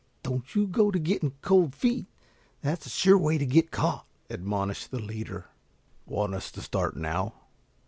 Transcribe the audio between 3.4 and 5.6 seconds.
get caught," admonished the leader.